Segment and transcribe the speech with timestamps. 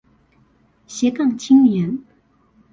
[0.87, 2.03] 斜槓青年